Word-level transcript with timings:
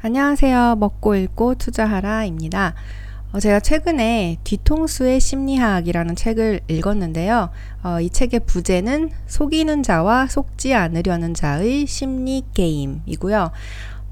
안녕하세요. 0.00 0.76
먹고 0.76 1.16
읽고 1.16 1.56
투자하라입니다. 1.56 2.74
어, 3.32 3.40
제가 3.40 3.58
최근에 3.58 4.36
뒤통수의 4.44 5.18
심리학이라는 5.18 6.14
책을 6.14 6.60
읽었는데요. 6.68 7.50
어, 7.82 8.00
이 8.00 8.08
책의 8.08 8.42
부제는 8.46 9.10
속이는 9.26 9.82
자와 9.82 10.28
속지 10.28 10.72
않으려는 10.72 11.34
자의 11.34 11.84
심리 11.88 12.44
게임이고요. 12.54 13.50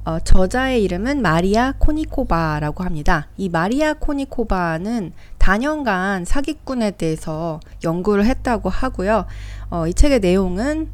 어, 0.07 0.19
저자의 0.25 0.83
이름은 0.83 1.23
마리아 1.23 1.73
코니코바라고 1.79 2.83
합니다. 2.83 3.29
이 3.37 3.49
마리아 3.49 3.95
코니코바는 3.95 5.13
단연간 5.39 6.25
사기꾼에 6.25 6.93
대해서 6.93 7.61
연구를 7.85 8.27
했다고 8.27 8.71
하고요. 8.71 9.27
어, 9.71 9.87
이 9.87 9.95
책의 9.95 10.19
내용은 10.19 10.89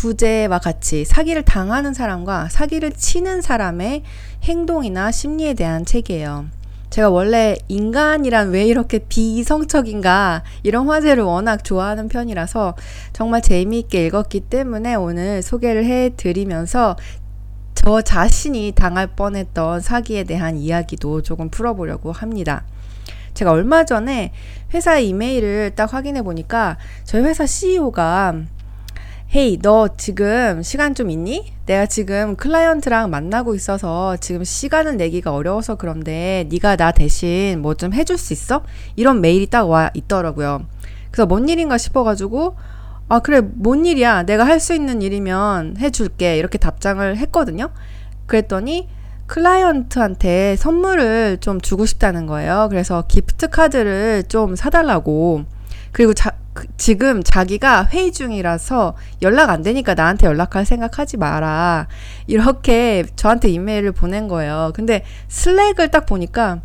부재와 0.00 0.60
같이 0.60 1.04
사기를 1.04 1.42
당하는 1.42 1.92
사람과 1.92 2.48
사기를 2.48 2.90
치는 2.90 3.42
사람의 3.42 4.02
행동이나 4.44 5.10
심리에 5.10 5.52
대한 5.52 5.84
책이에요. 5.84 6.46
제가 6.88 7.10
원래 7.10 7.58
인간이란 7.68 8.48
왜 8.48 8.64
이렇게 8.64 9.00
비이성적인가 9.00 10.42
이런 10.62 10.88
화제를 10.88 11.22
워낙 11.22 11.62
좋아하는 11.64 12.08
편이라서 12.08 12.76
정말 13.12 13.42
재미있게 13.42 14.06
읽었기 14.06 14.40
때문에 14.40 14.94
오늘 14.94 15.42
소개를 15.42 15.84
해드리면서 15.84 16.96
저 17.74 18.00
자신이 18.00 18.72
당할 18.74 19.06
뻔했던 19.06 19.80
사기에 19.80 20.24
대한 20.24 20.56
이야기도 20.56 21.20
조금 21.20 21.50
풀어보려고 21.50 22.10
합니다. 22.10 22.64
제가 23.34 23.50
얼마 23.50 23.84
전에 23.84 24.32
회사 24.72 24.98
이메일을 24.98 25.72
딱 25.76 25.92
확인해 25.92 26.22
보니까 26.22 26.78
저희 27.04 27.22
회사 27.22 27.44
CEO가 27.44 28.46
hey, 29.32 29.58
너 29.62 29.88
지금 29.96 30.60
시간 30.62 30.94
좀 30.94 31.08
있니? 31.08 31.52
내가 31.66 31.86
지금 31.86 32.34
클라이언트랑 32.34 33.10
만나고 33.10 33.54
있어서 33.54 34.16
지금 34.16 34.42
시간을 34.42 34.96
내기가 34.96 35.32
어려워서 35.32 35.76
그런데 35.76 36.48
네가 36.50 36.74
나 36.76 36.90
대신 36.90 37.62
뭐 37.62 37.74
좀 37.74 37.92
해줄 37.94 38.18
수 38.18 38.32
있어? 38.32 38.64
이런 38.96 39.20
메일이 39.20 39.46
딱 39.46 39.68
와 39.68 39.90
있더라고요. 39.94 40.66
그래서 41.12 41.26
뭔 41.26 41.48
일인가 41.48 41.78
싶어가지고 41.78 42.56
아 43.08 43.20
그래 43.20 43.40
뭔 43.40 43.86
일이야? 43.86 44.24
내가 44.24 44.44
할 44.44 44.58
수 44.58 44.74
있는 44.74 45.00
일이면 45.00 45.76
해줄게 45.78 46.36
이렇게 46.36 46.58
답장을 46.58 47.16
했거든요. 47.16 47.70
그랬더니 48.26 48.88
클라이언트한테 49.26 50.56
선물을 50.56 51.38
좀 51.40 51.60
주고 51.60 51.86
싶다는 51.86 52.26
거예요. 52.26 52.66
그래서 52.68 53.04
gift 53.06 53.48
card를 53.50 54.24
좀 54.28 54.56
사달라고. 54.56 55.44
그리고 55.92 56.14
자, 56.14 56.32
그, 56.52 56.66
지금 56.76 57.22
자기가 57.22 57.86
회의 57.92 58.12
중이라서 58.12 58.96
연락 59.22 59.50
안 59.50 59.62
되니까 59.62 59.94
나한테 59.94 60.26
연락할 60.26 60.64
생각하지 60.66 61.16
마라. 61.16 61.86
이렇게 62.26 63.04
저한테 63.16 63.48
이메일을 63.50 63.92
보낸 63.92 64.28
거예요. 64.28 64.72
근데 64.74 65.04
슬랙을 65.28 65.88
딱 65.90 66.06
보니까 66.06 66.60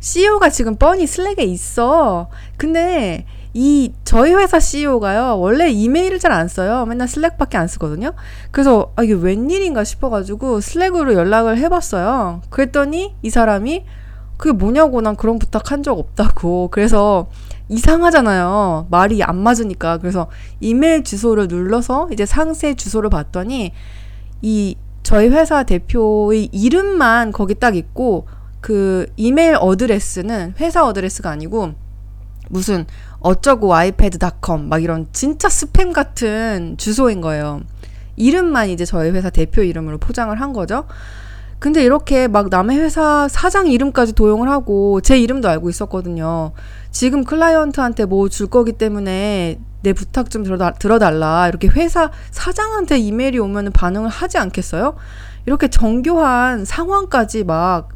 CEO가 0.00 0.48
지금 0.50 0.76
뻔히 0.76 1.06
슬랙에 1.06 1.44
있어. 1.44 2.28
근데 2.56 3.26
이 3.52 3.92
저희 4.04 4.32
회사 4.32 4.60
CEO가요 4.60 5.38
원래 5.40 5.68
이메일을 5.70 6.20
잘 6.20 6.30
안 6.30 6.46
써요 6.46 6.86
맨날 6.86 7.08
슬랙밖에 7.08 7.58
안 7.58 7.66
쓰거든요 7.66 8.12
그래서 8.52 8.92
아 8.94 9.02
이게 9.02 9.12
웬일인가 9.12 9.82
싶어가지고 9.82 10.60
슬랙으로 10.60 11.14
연락을 11.14 11.58
해봤어요 11.58 12.42
그랬더니 12.50 13.16
이 13.22 13.30
사람이 13.30 13.84
그게 14.36 14.52
뭐냐고 14.52 15.00
난 15.00 15.16
그런 15.16 15.40
부탁 15.40 15.72
한 15.72 15.82
적 15.82 15.98
없다고 15.98 16.68
그래서 16.70 17.28
이상하잖아요. 17.70 18.88
말이 18.90 19.22
안 19.22 19.36
맞으니까. 19.38 19.98
그래서 19.98 20.28
이메일 20.60 21.04
주소를 21.04 21.46
눌러서 21.48 22.08
이제 22.12 22.26
상세 22.26 22.74
주소를 22.74 23.08
봤더니 23.10 23.72
이 24.42 24.76
저희 25.02 25.28
회사 25.28 25.62
대표의 25.62 26.50
이름만 26.52 27.32
거기 27.32 27.54
딱 27.54 27.76
있고 27.76 28.26
그 28.60 29.06
이메일 29.16 29.56
address는 29.58 30.54
회사 30.60 30.84
address가 30.84 31.30
아니고 31.30 31.72
무슨 32.50 32.86
어쩌고 33.20 33.74
아이패드닷컴 33.74 34.68
막 34.68 34.82
이런 34.82 35.06
진짜 35.12 35.48
스팸 35.48 35.92
같은 35.92 36.74
주소인 36.76 37.20
거예요. 37.20 37.60
이름만 38.16 38.68
이제 38.68 38.84
저희 38.84 39.10
회사 39.10 39.30
대표 39.30 39.62
이름으로 39.62 39.98
포장을 39.98 40.38
한 40.38 40.52
거죠. 40.52 40.84
근데 41.60 41.84
이렇게 41.84 42.26
막 42.26 42.48
남의 42.48 42.78
회사 42.78 43.28
사장 43.28 43.66
이름까지 43.66 44.14
도용을 44.14 44.48
하고 44.48 45.00
제 45.02 45.18
이름도 45.18 45.48
알고 45.48 45.68
있었거든요. 45.68 46.52
지금 46.90 47.24
클라이언트한테 47.24 48.04
뭐 48.04 48.28
줄 48.28 48.46
거기 48.48 48.72
때문에 48.72 49.58
내 49.82 49.92
부탁 49.92 50.30
좀 50.30 50.42
들어다, 50.42 50.72
들어달라. 50.72 51.48
이렇게 51.48 51.68
회사 51.68 52.10
사장한테 52.30 52.98
이메일이 52.98 53.38
오면 53.38 53.72
반응을 53.72 54.08
하지 54.10 54.38
않겠어요? 54.38 54.94
이렇게 55.46 55.68
정교한 55.68 56.64
상황까지 56.64 57.44
막 57.44 57.88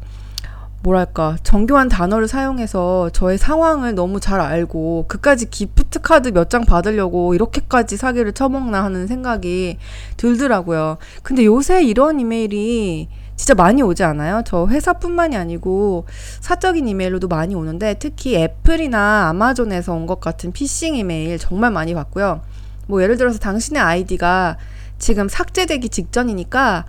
뭐랄까 0.81 1.35
정교한 1.43 1.89
단어를 1.89 2.27
사용해서 2.27 3.09
저의 3.11 3.37
상황을 3.39 3.95
너무 3.95 4.19
잘 4.19 4.39
알고 4.39 5.05
그까지 5.07 5.49
기프트 5.49 6.01
카드 6.01 6.29
몇 6.29 6.49
장 6.49 6.63
받으려고 6.63 7.33
이렇게까지 7.33 7.97
사기를 7.97 8.33
쳐먹나 8.33 8.83
하는 8.83 9.07
생각이 9.07 9.77
들더라고요. 10.17 10.97
근데 11.23 11.45
요새 11.45 11.83
이런 11.83 12.19
이메일이 12.19 13.07
진짜 13.45 13.53
많이 13.61 13.83
오지 13.83 14.03
않아요? 14.03 14.41
저 14.43 14.65
회사뿐만이 14.65 15.37
아니고 15.37 16.07
사적인 16.39 16.87
이메일로도 16.87 17.27
많이 17.27 17.53
오는데 17.53 17.93
특히 17.99 18.35
애플이나 18.37 19.27
아마존에서 19.29 19.93
온 19.93 20.07
것 20.07 20.19
같은 20.19 20.51
피싱 20.51 20.95
이메일 20.95 21.37
정말 21.37 21.69
많이 21.69 21.93
받고요. 21.93 22.41
뭐 22.87 23.03
예를 23.03 23.17
들어서 23.17 23.37
당신의 23.37 23.79
아이디가 23.79 24.57
지금 24.97 25.29
삭제되기 25.29 25.89
직전이니까 25.89 26.85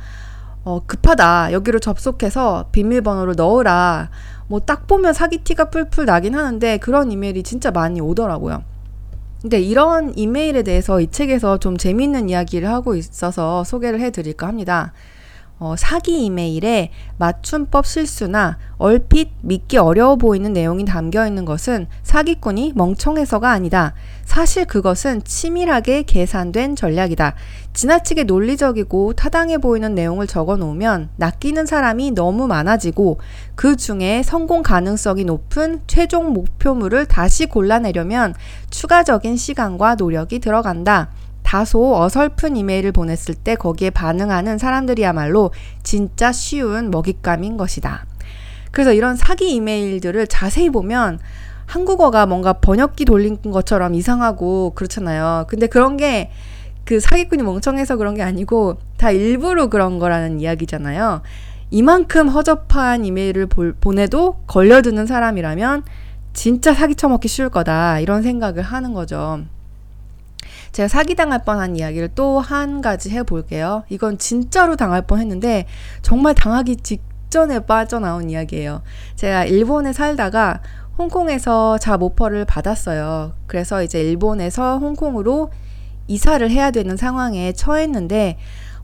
어, 0.65 0.81
급하다. 0.87 1.53
여기로 1.53 1.79
접속해서 1.79 2.71
비밀번호를 2.73 3.35
넣으라. 3.37 4.09
뭐 4.49 4.61
딱 4.61 4.87
보면 4.87 5.13
사기 5.13 5.45
티가 5.45 5.69
풀풀 5.69 6.07
나긴 6.07 6.35
하는데 6.35 6.79
그런 6.79 7.13
이메일이 7.13 7.43
진짜 7.43 7.71
많이 7.71 8.01
오더라고요. 8.01 8.63
근데 9.43 9.61
이런 9.61 10.17
이메일에 10.17 10.63
대해서 10.63 11.03
이 11.03 11.09
책에서 11.11 11.59
좀 11.59 11.77
재미있는 11.77 12.31
이야기를 12.31 12.67
하고 12.67 12.95
있어서 12.95 13.63
소개를 13.63 14.01
해드릴까 14.01 14.47
합니다. 14.47 14.95
어, 15.59 15.75
사기 15.79 16.25
이메일에 16.27 16.91
맞춤법 17.17 17.87
실수나 17.87 18.59
얼핏 18.77 19.31
믿기 19.41 19.79
어려워 19.79 20.17
보이는 20.17 20.53
내용이 20.53 20.85
담겨 20.85 21.27
있는 21.27 21.47
것은 21.47 21.87
사기꾼이 22.03 22.73
멍청해서가 22.75 23.51
아니다. 23.51 23.95
사실 24.27 24.67
그것은 24.67 25.23
치밀하게 25.25 26.03
계산된 26.03 26.77
전략이다. 26.77 27.35
지나치게 27.73 28.25
논리적이고 28.25 29.15
타당해 29.15 29.57
보이는 29.57 29.95
내용을 29.95 30.27
적어 30.27 30.57
놓으면 30.57 31.09
낚이는 31.17 31.65
사람이 31.65 32.11
너무 32.11 32.47
많아지고 32.47 33.19
그 33.55 33.77
중에 33.77 34.23
성공 34.23 34.63
가능성이 34.63 35.25
높은 35.25 35.81
최종 35.87 36.35
목표물을 36.35 37.07
다시 37.07 37.47
골라내려면 37.47 38.35
추가적인 38.69 39.39
시간과 39.39 39.95
노력이 39.95 40.39
들어간다. 40.39 41.09
다소 41.47 41.97
어설픈 41.97 42.57
이메일을 42.57 42.91
보냈을 42.93 43.35
때 43.35 43.55
거기에 43.55 43.91
반응하는 43.91 44.59
사람들이야말로 44.59 45.53
진짜 45.85 46.33
쉬운 46.33 46.91
먹잇감인 46.91 47.57
것이다. 47.57 48.05
그래서 48.73 48.93
이런 48.93 49.17
사기 49.17 49.55
이메일들을 49.55 50.27
자세히 50.27 50.69
보면 50.69 51.21
한국어가 51.65 52.27
뭔가 52.27 52.53
번역기 52.53 53.05
돌린 53.05 53.41
것처럼 53.41 53.95
이상하고 53.95 54.73
그렇잖아요. 54.75 55.47
근데 55.49 55.67
그런 55.67 55.97
게 55.97 56.31
그 56.87 57.01
사기꾼이 57.01 57.43
멍청해서 57.43 57.97
그런 57.97 58.15
게 58.15 58.23
아니고 58.23 58.79
다 58.97 59.11
일부러 59.11 59.67
그런 59.67 59.99
거라는 59.99 60.41
이야기잖아요. 60.41 61.21
이만큼 61.73 62.29
허접한 62.29 63.05
이메일을 63.05 63.47
볼, 63.47 63.75
보내도 63.75 64.37
걸려드는 64.47 65.07
사람이라면 65.07 65.83
진짜 66.33 66.73
사기 66.73 66.95
쳐먹기 66.95 67.27
쉬울 67.27 67.49
거다. 67.51 67.99
이런 67.99 68.23
생각을 68.23 68.63
하는 68.63 68.95
거죠. 68.95 69.41
제가 70.73 70.89
사기당할 70.89 71.45
뻔한 71.45 71.77
이야기를 71.77 72.11
또 72.15 72.41
한 72.41 72.81
가지 72.81 73.11
해볼게요. 73.11 73.85
이건 73.89 74.19
진짜로 74.19 74.77
당할 74.77 75.03
뻔 75.03 75.21
했는데 75.21 75.67
정말 76.03 76.35
당하기 76.35 76.77
직전에 76.77 77.61
빠져나온 77.61 78.31
이야기예요. 78.31 78.83
제가 79.17 79.45
일본에 79.45 79.93
살다가 79.93 80.61
홍콩에서 80.99 81.79
잡 81.79 82.03
오퍼를 82.03 82.45
받았어요. 82.45 83.33
그래서 83.47 83.83
이제 83.83 84.01
일본에서 84.01 84.79
홍콩으로 84.79 85.51
이사를 86.09 86.49
해야 86.51 86.71
되는 86.71 86.97
상황에 86.97 87.53
처했는데 87.53 88.39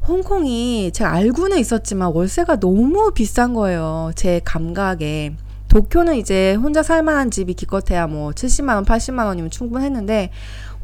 홍콩이 0.08 0.90
제가 0.92 1.12
알고는 1.12 1.58
있었지만 1.58 2.12
월세가 2.12 2.56
너무 2.56 3.12
비싼 3.14 3.54
거예요. 3.54 4.10
제 4.16 4.40
감각에. 4.44 5.36
도쿄는 5.68 6.16
이제 6.16 6.54
혼자 6.54 6.82
살 6.82 7.02
만한 7.02 7.30
집이 7.30 7.54
기껏해야 7.54 8.06
뭐 8.06 8.32
70만원, 8.32 8.84
80만원이면 8.84 9.50
충분했는데 9.50 10.30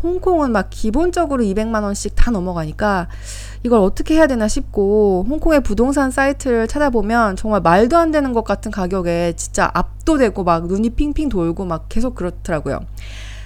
홍콩은 0.03 0.53
막 0.53 0.69
기본적으로 0.71 1.43
200만 1.43 1.83
원씩 1.83 2.15
다 2.15 2.31
넘어가니까 2.31 3.09
이걸 3.63 3.81
어떻게 3.81 4.15
해야 4.15 4.27
되나 4.27 4.47
싶고 4.47 5.27
홍콩의 5.29 5.63
부동산 5.63 6.11
사이트를 6.11 6.69
찾아보면 6.69 7.37
정말 7.37 7.61
말도 7.61 7.97
안 7.97 8.11
되는 8.11 8.33
것 8.33 8.45
같은 8.45 8.71
가격에 8.71 9.35
진짜 9.37 9.71
압도되고 9.75 10.45
막 10.45 10.67
눈이 10.67 10.91
핑핑 10.91 11.29
돌고 11.29 11.65
막 11.65 11.87
계속 11.89 12.15
그렇더라고요. 12.15 12.81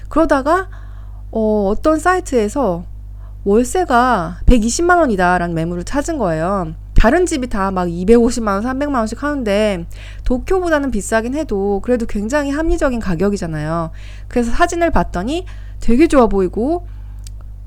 그러다가 0.09 0.69
어, 1.31 1.69
어떤 1.69 1.99
사이트에서 1.99 2.85
월세가 3.45 4.41
120만 4.47 4.99
원이다라는 4.99 5.55
매물을 5.55 5.85
찾은 5.85 6.19
거예요. 6.19 6.75
다른 6.95 7.27
집이 7.27 7.49
다 7.49 7.73
막 7.73 7.89
250만 7.89 8.49
원, 8.49 8.63
300만 8.63 8.95
원씩 8.95 9.23
하는데 9.23 9.87
도쿄보다는 10.25 10.93
비싸긴 10.93 11.35
해도 11.35 11.81
그래도 11.83 12.07
굉장히 12.07 12.51
합리적인 12.51 13.01
가격이잖아요. 13.01 13.91
그래서 14.29 14.53
사진을 14.53 14.91
봤더니 14.93 15.47
되게 15.83 16.07
좋아 16.07 16.29
보이고 16.29 16.87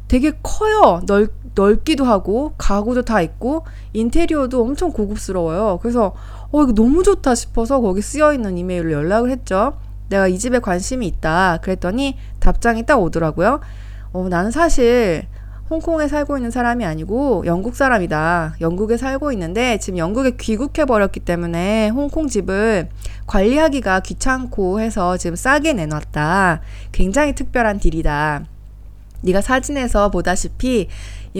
되게 0.07 0.31
커요. 0.41 1.01
넓, 1.05 1.31
넓기도 1.53 2.05
하고 2.05 2.53
가구도 2.57 3.03
다 3.03 3.21
있고 3.21 3.65
인테리어도 3.93 4.61
엄청 4.61 4.91
고급스러워요. 4.91 5.79
그래서 5.81 6.15
어 6.51 6.63
이거 6.63 6.71
너무 6.71 7.03
좋다 7.03 7.35
싶어서 7.35 7.81
거기 7.81 8.01
쓰여 8.01 8.33
있는 8.33 8.57
이메일로 8.57 8.91
연락을 8.91 9.29
했죠. 9.29 9.77
내가 10.09 10.27
이 10.27 10.37
집에 10.39 10.59
관심이 10.59 11.05
있다. 11.07 11.57
그랬더니 11.61 12.17
답장이 12.39 12.85
딱 12.85 13.01
오더라고요. 13.01 13.59
어, 14.13 14.29
나는 14.29 14.51
사실 14.51 15.27
홍콩에 15.67 16.07
살고 16.07 16.37
있는 16.37 16.51
사람이 16.51 16.85
아니고 16.85 17.43
영국 17.47 17.75
사람이다. 17.75 18.57
영국에 18.61 18.97
살고 18.97 19.31
있는데 19.31 19.79
지금 19.79 19.97
영국에 19.97 20.31
귀국해 20.39 20.85
버렸기 20.85 21.19
때문에 21.21 21.89
홍콩 21.89 22.27
집을 22.27 22.89
관리하기가 23.25 24.01
귀찮고 24.01 24.79
해서 24.79 25.17
지금 25.17 25.35
싸게 25.35 25.73
내놨다. 25.73 26.61
굉장히 26.91 27.33
특별한 27.33 27.79
딜이다. 27.79 28.45
네가 29.21 29.41
사진에서 29.41 30.11
보다시피 30.11 30.87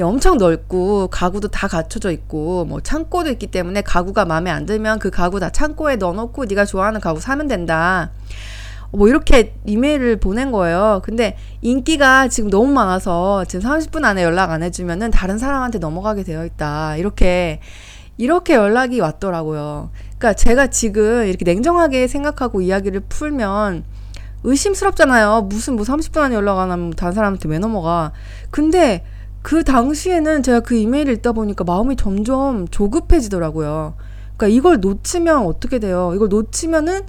엄청 0.02 0.40
넓고 0.40 1.10
가구도 1.10 1.50
다 1.50 1.68
갖춰져 1.68 2.10
있고 2.10 2.66
뭐 2.66 2.82
창고도 2.82 3.30
있기 3.30 3.48
때문에 3.48 3.82
가구가 3.84 4.26
마음에 4.26 4.50
안 4.50 4.66
들면 4.66 4.98
그 4.98 5.12
가구 5.12 5.40
다 5.40 5.52
창고에 5.52 5.98
넣어놓고 5.98 6.46
네가 6.46 6.66
좋아하는 6.66 7.00
가구 7.00 7.20
사면 7.20 7.48
된다. 7.48 8.10
뭐 8.96 9.08
이렇게 9.08 9.54
이메일을 9.66 10.18
보낸 10.18 10.52
거예요. 10.52 11.02
근데 11.04 11.38
인기가 11.62 12.28
지금 12.28 12.50
너무 12.50 12.72
많아서 12.72 13.46
지금 13.46 13.70
30분 13.70 14.04
안에 14.04 14.24
연락 14.24 14.52
안 14.52 14.64
해주면은 14.64 15.12
다른 15.12 15.38
사람한테 15.38 15.80
넘어가게 15.80 16.24
되어 16.24 16.46
있다. 16.46 16.98
이렇게 16.98 17.60
이렇게 18.18 18.54
연락이 18.54 19.00
왔더라고요. 19.00 19.90
그러니까 20.18 20.34
제가 20.34 20.68
지금 20.68 21.26
이렇게 21.26 21.44
냉정하게 21.44 22.08
생각하고 22.08 22.62
이야기를 22.62 23.02
풀면 23.10 23.84
의심스럽잖아요. 24.44 25.42
무슨 25.50 25.76
뭐 25.76 25.84
30분 25.84 26.20
안에 26.20 26.36
연락 26.36 26.60
안 26.60 26.72
하면 26.72 26.92
다른 26.92 27.14
사람한테 27.14 27.50
왜 27.50 27.60
넘어가. 27.60 28.12
근데 28.52 29.04
그 29.42 29.64
당시에는 29.64 30.44
제가 30.44 30.62
그 30.62 30.76
이메일을 30.76 31.14
읽다 31.16 31.32
보니까 31.32 31.64
마음이 31.64 31.96
점점 31.98 32.68
조급해지더라고요. 32.68 33.96
그러니까 34.38 34.48
이걸 34.48 34.80
놓치면 34.80 35.46
어떻게 35.46 35.80
돼요? 35.80 36.14
이걸 36.16 36.30
놓치면은 36.30 37.02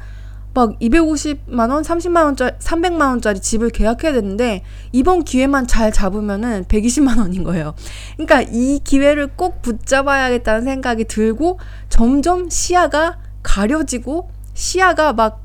막 0.56 0.78
250만 0.80 1.70
원, 1.70 1.82
30만 1.82 2.24
원짜리, 2.24 2.52
300만 2.56 3.10
원짜리 3.10 3.40
집을 3.40 3.68
계약해야 3.68 4.14
되는데 4.14 4.62
이번 4.90 5.22
기회만 5.22 5.66
잘 5.66 5.92
잡으면은 5.92 6.64
120만 6.64 7.18
원인 7.18 7.44
거예요. 7.44 7.74
그러니까 8.16 8.40
이 8.50 8.80
기회를 8.82 9.26
꼭 9.36 9.60
붙잡아야겠다는 9.60 10.62
생각이 10.64 11.04
들고 11.04 11.58
점점 11.90 12.48
시야가 12.48 13.18
가려지고 13.42 14.30
시야가 14.54 15.12
막 15.12 15.42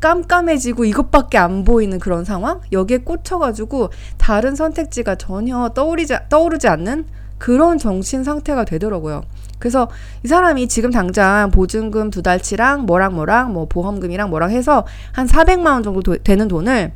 깜깜해지고 0.00 0.84
이것밖에 0.84 1.38
안 1.38 1.64
보이는 1.64 1.98
그런 1.98 2.26
상황? 2.26 2.60
여기에 2.70 2.98
꽂혀가지고 2.98 3.88
다른 4.18 4.54
선택지가 4.54 5.14
전혀 5.14 5.70
떠오르지, 5.70 6.14
떠오르지 6.28 6.68
않는 6.68 7.06
그런 7.38 7.78
정신 7.78 8.24
상태가 8.24 8.66
되더라고요. 8.66 9.22
그래서 9.58 9.88
이 10.24 10.28
사람이 10.28 10.68
지금 10.68 10.90
당장 10.90 11.50
보증금 11.50 12.10
두 12.10 12.22
달치랑 12.22 12.86
뭐랑 12.86 13.14
뭐랑 13.14 13.52
뭐 13.52 13.66
보험금이랑 13.66 14.30
뭐랑 14.30 14.50
해서 14.50 14.86
한 15.12 15.26
400만 15.26 15.66
원 15.66 15.82
정도 15.82 16.00
도, 16.02 16.16
되는 16.16 16.48
돈을 16.48 16.92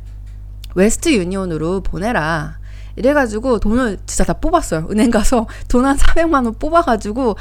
Western 0.75 1.13
Union으로 1.13 1.81
보내라. 1.81 2.57
이래가지고 2.95 3.59
돈을 3.59 3.97
진짜 4.05 4.23
다 4.23 4.33
뽑았어요. 4.33 4.87
은행 4.91 5.09
가서 5.11 5.47
돈 5.67 5.85
한 5.85 5.97
400만 5.97 6.45
원 6.45 6.53
뽑아가지고 6.53 7.35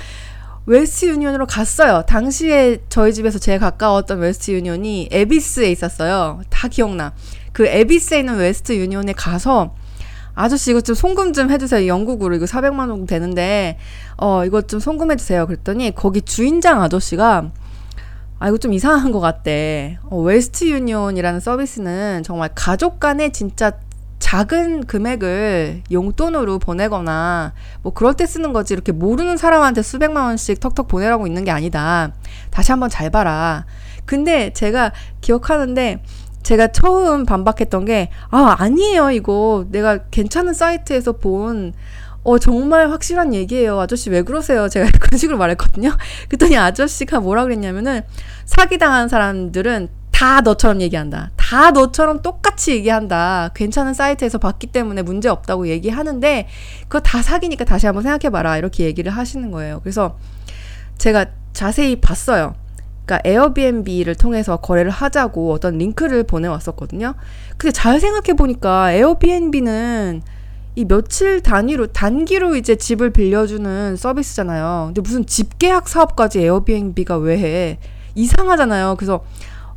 Western 0.67 1.07
Union으로 1.07 1.47
갔어요. 1.47 2.03
당시에 2.07 2.79
저희 2.89 3.13
집에서 3.13 3.39
제일 3.39 3.59
가까웠던 3.59 4.19
Western 4.21 4.53
Union이 4.53 5.09
에비스에 5.11 5.71
있었어요. 5.71 6.41
다 6.51 6.69
기억나. 6.69 7.13
그 7.53 7.67
에비스에 7.67 8.21
있는 8.21 8.37
Western 8.37 8.73
Union에 8.77 9.13
가서 9.13 9.75
아저씨 10.35 10.71
이것 10.71 10.85
좀 10.85 10.95
송금 10.95 11.33
좀 11.33 11.51
해주세요. 11.51 11.87
영국으로 11.87 12.35
이거 12.35 12.47
400만 12.47 12.81
원 12.81 12.89
정도 12.89 13.07
되는데 13.07 13.79
어 14.17 14.45
이것 14.45 14.69
좀 14.69 14.81
송금해 14.81 15.17
주세요. 15.17 15.47
그랬더니 15.47 15.95
거기 15.95 16.23
주인장 16.23 16.83
아저씨가 16.83 17.51
아 18.39 18.49
이거 18.49 18.59
좀 18.59 18.73
이상한 18.73 19.13
것 19.13 19.21
같대. 19.21 19.99
어, 20.05 20.19
Western 20.19 20.69
Union이라는 20.69 21.41
서비스는 21.41 22.23
정말 22.25 22.51
가족 22.55 22.99
간에 22.99 23.31
진짜 23.31 23.73
작은 24.19 24.87
금액을 24.87 25.83
용돈으로 25.91 26.59
보내거나 26.59 27.53
뭐 27.83 27.93
그럴 27.93 28.15
때 28.15 28.25
쓰는 28.25 28.53
거지 28.53 28.73
이렇게 28.73 28.93
모르는 28.93 29.37
사람한테 29.37 29.83
수백만 29.83 30.25
원씩 30.25 30.59
턱턱 30.61 30.89
보내라고 30.89 31.27
있는 31.27 31.45
게 31.45 31.51
아니다. 31.51 32.13
다시 32.51 32.73
한번 32.73 32.89
잘 32.89 33.11
봐라. 33.11 33.67
근데 34.05 34.53
제가 34.53 34.93
기억하는데 35.21 36.03
제가 36.43 36.69
처음 36.69 37.25
반박했던 37.25 37.85
게, 37.85 38.11
아, 38.31 38.57
아니에요, 38.59 39.11
이거. 39.11 39.67
내가 39.71 39.99
괜찮은 40.11 40.55
사이트에서 40.55 41.13
본, 41.13 41.73
어, 42.25 42.39
정말 42.39 42.91
확실한 42.91 43.35
얘기예요. 43.35 43.81
아저씨 43.81 44.11
왜 44.11 44.23
그러세요? 44.23 44.69
제가 44.69 44.91
그런 45.01 45.19
식으로 45.19 45.39
말했거든요. 45.39 45.91
그랬더니 46.29 46.57
아저씨가 46.57 47.21
뭐라 47.21 47.45
그랬냐면은, 47.45 48.03
사기당한 48.45 49.09
사람들은 49.09 49.89
다 50.11 50.41
너처럼 50.41 50.81
얘기한다. 50.83 51.31
다 51.37 51.71
너처럼 51.73 52.23
똑같이 52.23 52.73
얘기한다. 52.73 53.51
괜찮은 53.55 53.95
사이트에서 53.95 54.39
봤기 54.39 54.69
때문에 54.69 55.03
문제 55.03 55.29
없다고 55.29 55.69
얘기하는데, 55.69 56.49
그거 56.83 57.01
다 57.01 57.23
사기니까 57.23 57.65
다시 57.65 57.87
한번 57.87 58.03
생각해봐라. 58.03 58.59
이렇게 58.59 58.85
얘기를 58.85 59.11
하시는 59.11 59.51
거예요. 59.51 59.81
그래서 59.81 60.17
제가 60.99 61.27
자세히 61.53 62.01
봤어요. 62.01 62.55
그러니까 63.05 63.29
에어비앤비를 63.29 64.15
통해서 64.15 64.57
거래를 64.57 64.91
하자고 64.91 65.53
어떤 65.53 65.79
링크를 65.79 66.23
보내왔었거든요. 66.25 67.15
근데 67.57 67.73
잘 67.73 68.01
생각해 68.01 68.37
보니까 68.37 68.93
에어비앤비는 68.93 70.23
이 70.75 70.85
며칠 70.87 71.43
단위로 71.43 71.89
단기로 71.89 72.57
이제 72.57 72.77
집을 72.77 73.11
빌려주는 73.11 73.97
서비스잖아요. 73.97 74.85
근데 74.87 75.01
무슨 75.03 75.27
집 75.27 75.59
계약 75.59 75.89
사업까지 75.89 76.41
에어비앤비가 76.41 77.19
왜 77.19 77.39
해? 77.39 77.79
이상하잖아요. 78.15 78.97
그래서 78.97 79.25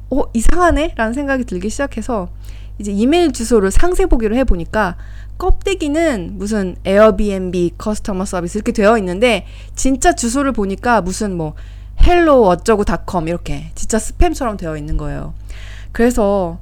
어 0.10 0.22
이상하네 0.34 0.94
라는 0.96 1.14
생각이 1.14 1.46
들기 1.46 1.70
시작해서 1.70 2.30
이제 2.78 2.92
이메일 2.92 3.32
주소를 3.32 3.72
상세 3.72 4.06
보기를 4.06 4.38
해 4.38 4.44
보니까 4.44 4.98
껍데기는 5.38 6.32
무슨 6.34 6.76
Airbnb 6.86 7.74
customer 7.78 8.26
service 8.26 8.58
이렇게 8.58 8.72
되어 8.72 8.98
있는데 8.98 9.46
진짜 9.76 10.14
주소를 10.14 10.52
보니까 10.52 11.02
무슨 11.02 11.36
뭐 11.36 11.56
hello 12.02 12.48
어쩌고 12.48 12.84
닷컴 12.84 13.28
이렇게 13.28 13.72
진짜 13.76 13.98
스팸처럼 13.98 14.58
되어 14.58 14.78
있는 14.78 14.98
거예요. 14.98 15.34
그래서 15.92 16.60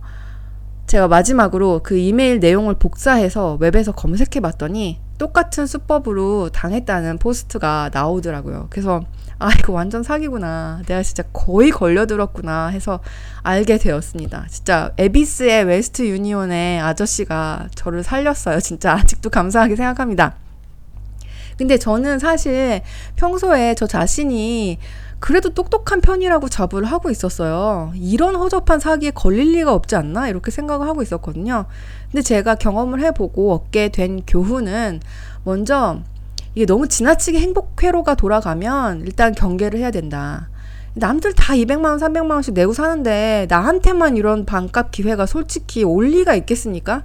제가 0.88 1.08
마지막으로 1.08 1.82
그 1.84 1.98
이메일 1.98 2.40
내용을 2.40 2.76
복사해서 2.76 3.58
웹에서 3.60 3.94
검색해 3.94 4.42
봤더니 4.42 5.00
똑같은 5.18 5.66
수법으로 5.66 6.50
당했다는 6.50 7.18
포스트가 7.18 7.90
나오더라고요. 7.94 8.68
그래서 8.70 9.04
아 9.40 9.50
이거 9.58 9.74
완전 9.74 10.04
사기구나. 10.04 10.82
내가 10.86 11.02
진짜 11.02 11.24
거의 11.34 11.72
걸려들었구나 11.72 12.68
해서 12.68 13.00
알게 13.42 13.78
되었습니다. 13.78 14.46
진짜 14.50 14.92
에비스의 14.98 15.66
Western 15.66 16.08
Union의 16.08 16.80
아저씨가 16.82 17.70
저를 17.76 18.04
살렸어요. 18.04 18.60
진짜 18.60 18.94
아직도 18.94 19.30
감사하게 19.30 19.76
생각합니다. 19.76 20.36
근데 21.58 21.78
저는 21.78 22.20
사실 22.20 22.82
평소에 23.16 23.76
저 23.76 23.86
자신이 23.86 24.80
그래도 25.24 25.52
똑똑한 25.52 26.02
편이라고 26.02 26.50
자부를 26.50 26.86
하고 26.92 27.10
있었어요. 27.10 27.94
이런 27.96 28.36
허접한 28.36 28.82
사기에 28.82 29.12
걸릴 29.12 29.54
리가 29.54 29.74
없지 29.74 29.96
않나? 29.96 30.28
이렇게 30.28 30.52
생각을 30.52 30.86
하고 30.86 31.02
있었거든요. 31.02 31.64
근데 32.12 32.22
제가 32.22 32.56
경험을 32.56 33.00
해보고 33.00 33.54
얻게 33.54 33.88
된 33.88 34.24
교훈은 34.28 35.00
먼저 35.46 36.02
이게 36.56 36.66
너무 36.66 36.90
지나치게 36.90 37.40
행복 37.40 37.82
회로가 37.82 38.16
돌아가면 38.16 39.04
일단 39.06 39.34
경계를 39.34 39.80
해야 39.80 39.92
된다. 39.92 40.50
남들 40.94 41.32
다 41.32 41.54
200만원, 41.54 42.00
300만원씩 42.00 42.52
내고 42.52 42.74
사는데 42.74 43.48
나한테만 43.50 44.18
이런 44.18 44.44
반값 44.46 44.92
기회가 44.92 45.26
솔직히 45.26 45.86
올 45.86 46.08
리가 46.08 46.36
있겠습니까? 46.36 47.04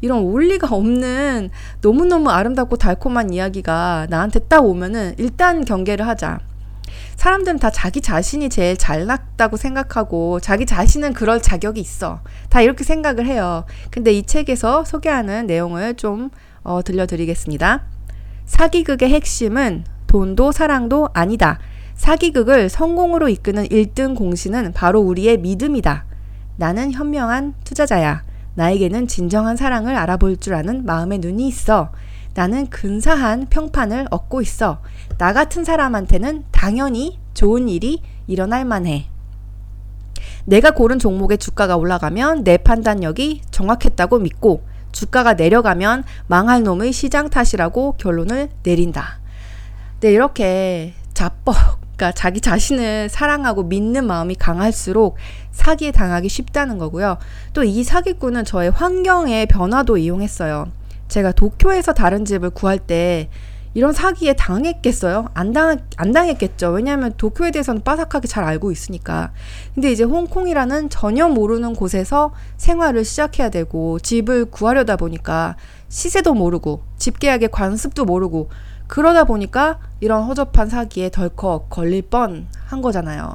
이런 0.00 0.22
올리가 0.22 0.74
없는 0.74 1.50
너무너무 1.82 2.30
아름답고 2.30 2.78
달콤한 2.78 3.32
이야기가 3.32 4.08
나한테 4.10 4.40
딱 4.40 4.64
오면은 4.64 5.14
일단 5.18 5.64
경계를 5.64 6.08
하자. 6.08 6.49
사람들은 7.16 7.58
다 7.58 7.70
자기 7.70 8.00
자신이 8.00 8.48
제일 8.48 8.76
잘났다고 8.76 9.56
생각하고 9.56 10.40
자기 10.40 10.66
자신은 10.66 11.12
그럴 11.12 11.42
자격이 11.42 11.80
있어. 11.80 12.20
다 12.48 12.60
이렇게 12.60 12.84
생각을 12.84 13.26
해요. 13.26 13.64
근데 13.90 14.12
이 14.12 14.22
책에서 14.22 14.84
소개하는 14.84 15.46
내용을 15.46 15.94
좀 15.94 16.30
어, 16.62 16.82
들려드리겠습니다. 16.82 17.84
사기극의 18.46 19.10
핵심은 19.10 19.84
돈도 20.06 20.52
사랑도 20.52 21.08
아니다. 21.14 21.58
사기극을 21.94 22.68
성공으로 22.68 23.28
이끄는 23.28 23.66
1등 23.68 24.16
공신은 24.16 24.72
바로 24.72 25.00
우리의 25.00 25.38
믿음이다. 25.38 26.04
나는 26.56 26.92
현명한 26.92 27.54
투자자야. 27.64 28.22
나에게는 28.54 29.06
진정한 29.06 29.56
사랑을 29.56 29.96
알아볼 29.96 30.36
줄 30.36 30.54
아는 30.54 30.84
마음의 30.84 31.18
눈이 31.18 31.46
있어. 31.48 31.92
나는 32.40 32.70
근사한 32.70 33.48
평판을 33.50 34.06
얻고 34.10 34.40
있어. 34.40 34.80
나 35.18 35.34
같은 35.34 35.62
사람한테는 35.62 36.44
당연히 36.50 37.18
좋은 37.34 37.68
일이 37.68 38.00
일어날 38.26 38.64
만해. 38.64 39.08
내가 40.46 40.70
고른 40.70 40.98
종목의 40.98 41.36
주가가 41.36 41.76
올라가면 41.76 42.44
내 42.44 42.56
판단력이 42.56 43.42
정확했다고 43.50 44.20
믿고 44.20 44.64
주가가 44.90 45.34
내려가면 45.34 46.04
망할 46.28 46.62
놈의 46.62 46.94
시장 46.94 47.28
탓이라고 47.28 47.96
결론을 47.98 48.48
내린다. 48.62 49.18
네, 50.00 50.10
이렇게 50.10 50.94
자뻑, 51.12 51.54
그러니까 51.94 52.12
자기 52.12 52.40
자신을 52.40 53.10
사랑하고 53.10 53.64
믿는 53.64 54.06
마음이 54.06 54.36
강할수록 54.36 55.18
사기에 55.52 55.92
당하기 55.92 56.30
쉽다는 56.30 56.78
거고요. 56.78 57.18
또 57.52 57.64
이 57.64 57.84
사기꾼은 57.84 58.46
저의 58.46 58.70
환경의 58.70 59.44
변화도 59.44 59.98
이용했어요. 59.98 60.79
제가 61.10 61.32
도쿄에서 61.32 61.92
다른 61.92 62.24
집을 62.24 62.48
구할 62.50 62.78
때 62.78 63.28
이런 63.74 63.92
사기에 63.92 64.32
당했겠어요? 64.32 65.26
안, 65.34 65.52
당, 65.52 65.78
안 65.96 66.12
당했겠죠. 66.12 66.70
왜냐하면 66.70 67.12
도쿄에 67.16 67.50
대해서는 67.50 67.82
빠삭하게 67.82 68.26
잘 68.26 68.42
알고 68.42 68.72
있으니까. 68.72 69.30
근데 69.74 69.92
이제 69.92 70.02
홍콩이라는 70.02 70.88
전혀 70.88 71.28
모르는 71.28 71.74
곳에서 71.74 72.32
생활을 72.56 73.04
시작해야 73.04 73.50
되고 73.50 73.98
집을 73.98 74.46
구하려다 74.46 74.96
보니까 74.96 75.56
시세도 75.88 76.34
모르고 76.34 76.82
집 76.96 77.20
계약의 77.20 77.50
관습도 77.50 78.06
모르고 78.06 78.48
그러다 78.88 79.24
보니까 79.24 79.78
이런 80.00 80.24
허접한 80.24 80.68
사기에 80.68 81.10
덜컥 81.10 81.68
걸릴 81.68 82.02
뻔 82.02 82.48
한 82.70 82.82
거잖아요. 82.82 83.34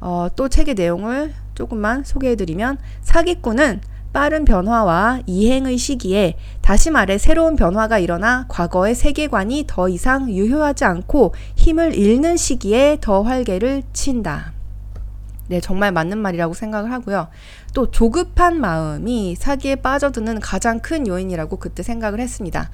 어, 0.00 0.28
또 0.34 0.48
책의 0.48 0.74
내용을 0.74 1.34
조금만 1.54 2.02
소개해드리면 2.02 2.78
사기꾼은 3.02 3.82
빠른 4.12 4.44
변화와 4.44 5.20
이행의 5.26 5.78
시기에 5.78 6.36
다시 6.60 6.90
말해 6.90 7.18
새로운 7.18 7.56
변화가 7.56 7.98
일어나 7.98 8.46
과거의 8.48 8.94
세계관이 8.94 9.64
더 9.66 9.88
이상 9.88 10.30
유효하지 10.30 10.84
않고 10.84 11.34
힘을 11.56 11.94
잃는 11.94 12.36
시기에 12.36 12.98
더 13.00 13.22
활개를 13.22 13.82
친다. 13.92 14.52
네, 15.48 15.60
정말 15.60 15.92
맞는 15.92 16.18
말이라고 16.18 16.54
생각을 16.54 16.92
하고요. 16.92 17.28
또 17.74 17.90
조급한 17.90 18.60
마음이 18.60 19.34
사기에 19.36 19.76
빠져드는 19.76 20.40
가장 20.40 20.80
큰 20.80 21.06
요인이라고 21.06 21.56
그때 21.56 21.82
생각을 21.82 22.20
했습니다. 22.20 22.70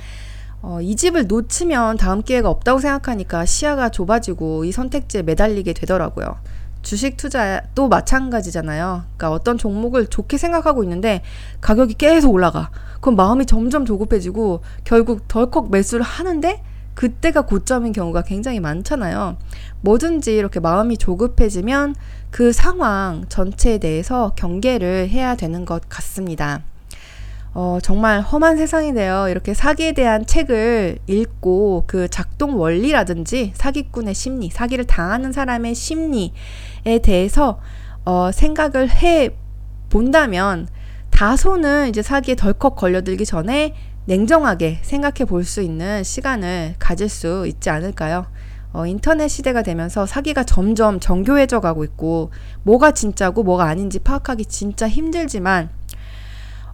어, 0.61 0.81
이 0.81 0.97
집을 0.97 1.29
놓치면 1.29 1.99
다음 1.99 2.23
기회가 2.23 2.51
없다고 2.51 2.81
생각하니까 2.81 3.47
시야가 3.47 3.91
좁아지고 3.91 4.65
이 4.65 4.73
선택지에 4.73 5.23
매달리게 5.23 5.73
되더라고요. 5.73 6.37
주식 6.89 7.19
투자도 7.19 7.89
마찬가지잖아요. 7.89 9.03
그러니까 9.03 9.31
어떤 9.31 9.59
종목을 9.59 10.07
좋게 10.07 10.39
생각하고 10.39 10.83
있는데 10.85 11.21
가격이 11.61 11.93
계속 11.93 12.33
올라가. 12.33 12.71
그럼 13.03 13.15
마음이 13.15 13.45
점점 13.45 13.85
조급해지고 13.85 14.63
결국 14.85 15.29
덜컥 15.29 15.71
매수를 15.71 16.03
하는데 16.03 16.63
그때가 16.95 17.43
고점인 17.43 17.93
경우가 17.93 18.23
굉장히 18.23 18.59
많잖아요. 18.61 19.37
뭐든지 19.83 20.35
이렇게 20.35 20.61
마음이 20.61 20.97
조급해지면 20.97 21.95
그 22.31 22.55
상황 22.55 23.27
전체에 23.29 23.77
대해서 23.77 24.33
경계를 24.35 25.11
해야 25.11 25.37
되는 25.37 25.67
것 25.67 25.83
같습니다. 25.91 26.63
어, 27.61 27.81
정말 27.83 28.21
험한 28.21 28.57
세상이네요. 28.57 29.27
이렇게 29.31 29.53
사기에 29.53 29.91
대한 29.91 30.25
책을 30.25 31.01
읽고 31.09 31.83
그 31.89 32.07
작동 32.07 32.57
원리라든지 32.61 33.51
사기꾼의 33.57 34.15
심리, 34.15 34.49
사기를 34.49 34.85
당하는 34.85 35.33
사람의 35.33 35.75
심리에 35.75 36.31
대해서 37.03 37.59
어, 38.05 38.31
생각을 38.33 38.89
해 39.03 39.31
본다면 39.91 40.69
다소는 41.11 41.89
이제 41.89 42.01
사기에 42.01 42.37
덜컥 42.37 42.77
걸려들기 42.77 43.27
전에 43.27 43.75
냉정하게 44.05 44.79
생각해 44.83 45.25
볼 45.27 45.43
수 45.43 45.61
있는 45.61 46.05
시간을 46.05 46.77
가질 46.79 47.09
수 47.09 47.45
있지 47.49 47.71
않을까요? 47.71 48.27
어, 48.73 48.87
인터넷 48.87 49.27
시대가 49.27 49.63
되면서 49.63 50.07
사기가 50.07 50.45
점점 50.45 51.01
정교해져 51.01 51.59
가고 51.59 51.83
있고, 51.83 52.31
뭐가 52.63 52.93
진짜고 52.93 53.43
뭐가 53.43 53.65
아닌지 53.65 53.99
파악하기 53.99 54.45
진짜 54.45 54.89
힘들지만, 54.89 55.71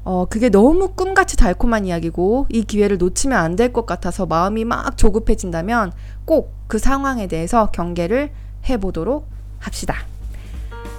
어, 0.05 0.27
그게 0.29 0.49
너무 0.51 0.89
꿈같이 0.95 1.37
달콤한 1.37 1.87
이야기고 1.87 2.47
이 2.51 2.63
기회를 2.65 2.99
놓치면 2.99 3.39
안 3.39 3.57
될 3.57 3.73
것 3.73 3.87
같아서 3.87 4.27
마음이 4.27 4.65
막 4.65 4.97
조급해진다면 4.97 5.93
꼭 6.25 6.55
그 6.67 6.79
상황에 6.79 7.27
대해서 7.27 7.67
경계를 7.73 8.31
해보도록 8.69 9.29
합시다. 9.59 9.97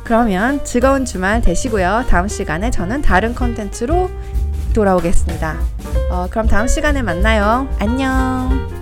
그러면 0.03 0.63
즐거운 0.63 1.03
주말 1.05 1.41
되시고요. 1.41 2.05
다음 2.07 2.27
시간에 2.27 2.69
저는 2.69 3.01
다른 3.01 3.33
컨텐츠로 3.33 4.09
돌아오겠습니다. 4.73 5.57
어, 6.11 6.27
그럼 6.29 6.47
다음 6.47 6.67
시간에 6.67 7.01
만나요. 7.01 7.67
안녕. 7.79 8.74